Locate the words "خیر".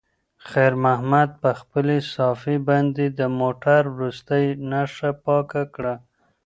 0.49-0.73